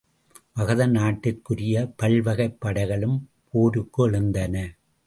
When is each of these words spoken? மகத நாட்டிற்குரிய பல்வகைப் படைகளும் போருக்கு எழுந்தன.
மகத 0.53 0.87
நாட்டிற்குரிய 0.87 1.83
பல்வகைப் 1.95 2.57
படைகளும் 2.59 3.17
போருக்கு 3.49 4.03
எழுந்தன. 4.03 4.55